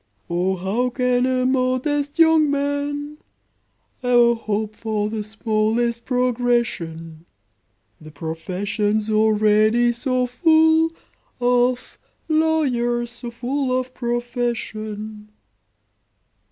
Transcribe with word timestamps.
"O, 0.31 0.55
how 0.55 0.89
can 0.89 1.27
a 1.27 1.45
modest 1.45 2.17
young 2.17 2.49
man 2.49 3.19
E'er 4.03 4.33
hope 4.33 4.75
for 4.75 5.11
the 5.11 5.23
smallest 5.23 6.05
progression,— 6.05 7.27
The 8.01 8.09
profession's 8.09 9.11
already 9.11 9.91
so 9.91 10.25
full 10.25 10.91
Of 11.39 11.99
lawyers 12.27 13.11
so 13.11 13.29
full 13.29 13.79
of 13.79 13.93
profession!" 13.93 15.29